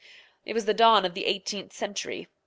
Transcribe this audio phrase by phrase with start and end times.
[0.45, 2.27] It was the dawn of the eighteenth century.